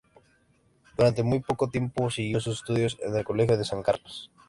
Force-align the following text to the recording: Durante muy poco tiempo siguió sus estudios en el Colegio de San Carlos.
Durante 0.97 1.21
muy 1.21 1.41
poco 1.41 1.69
tiempo 1.69 2.09
siguió 2.09 2.39
sus 2.39 2.55
estudios 2.61 2.97
en 3.03 3.15
el 3.15 3.23
Colegio 3.23 3.55
de 3.55 3.65
San 3.65 3.83
Carlos. 3.83 4.31